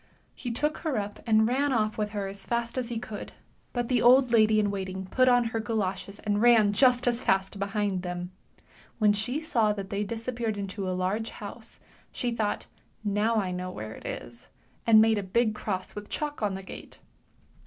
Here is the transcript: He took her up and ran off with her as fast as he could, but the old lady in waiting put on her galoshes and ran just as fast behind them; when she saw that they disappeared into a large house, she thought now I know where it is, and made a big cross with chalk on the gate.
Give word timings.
He 0.33 0.49
took 0.49 0.79
her 0.79 0.97
up 0.97 1.19
and 1.27 1.47
ran 1.47 1.71
off 1.71 1.95
with 1.95 2.09
her 2.09 2.25
as 2.25 2.43
fast 2.43 2.75
as 2.75 2.89
he 2.89 2.97
could, 2.97 3.33
but 3.71 3.87
the 3.87 4.01
old 4.01 4.31
lady 4.31 4.59
in 4.59 4.71
waiting 4.71 5.05
put 5.05 5.29
on 5.29 5.43
her 5.53 5.59
galoshes 5.59 6.17
and 6.17 6.41
ran 6.41 6.73
just 6.73 7.07
as 7.07 7.21
fast 7.21 7.59
behind 7.59 8.01
them; 8.01 8.31
when 8.97 9.13
she 9.13 9.41
saw 9.43 9.73
that 9.73 9.91
they 9.91 10.03
disappeared 10.03 10.57
into 10.57 10.89
a 10.89 10.97
large 10.97 11.29
house, 11.29 11.79
she 12.11 12.31
thought 12.31 12.65
now 13.03 13.35
I 13.35 13.51
know 13.51 13.69
where 13.69 13.93
it 13.93 14.07
is, 14.07 14.47
and 14.87 15.03
made 15.03 15.19
a 15.19 15.21
big 15.21 15.53
cross 15.53 15.93
with 15.93 16.09
chalk 16.09 16.41
on 16.41 16.55
the 16.55 16.63
gate. 16.63 16.97